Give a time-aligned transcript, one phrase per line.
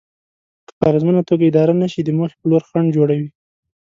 [0.65, 3.29] که په اغېزمنه توګه اداره نشي د موخې په لور خنډ جوړوي.